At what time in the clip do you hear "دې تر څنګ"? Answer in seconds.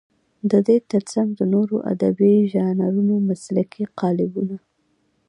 0.67-1.29